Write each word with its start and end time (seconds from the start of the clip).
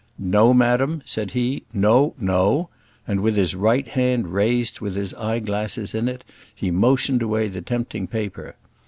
"No, 0.17 0.51
madam," 0.51 1.03
said 1.05 1.29
he; 1.29 1.61
"no, 1.71 2.15
no;" 2.19 2.69
and 3.07 3.19
with 3.19 3.35
his 3.35 3.53
right 3.53 3.87
hand 3.87 4.33
raised 4.33 4.79
with 4.81 4.95
his 4.95 5.13
eye 5.13 5.37
glasses 5.37 5.93
in 5.93 6.07
it, 6.09 6.23
he 6.55 6.71
motioned 6.71 7.21
away 7.21 7.47
the 7.47 7.61
tempting 7.61 8.07
paper. 8.07 8.55